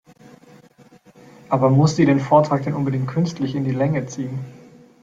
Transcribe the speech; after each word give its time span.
Aber 1.47 1.69
muss 1.69 1.95
sie 1.95 2.05
den 2.07 2.19
Vortrag 2.19 2.63
denn 2.63 2.73
unbedingt 2.73 3.07
künstlich 3.07 3.53
in 3.53 3.65
die 3.65 3.69
Länge 3.71 4.07
ziehen? 4.07 4.39